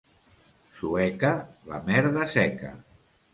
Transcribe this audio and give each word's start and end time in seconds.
Sueca, 0.79 1.33
la 1.73 1.81
merda 1.91 2.27
seca. 2.33 2.73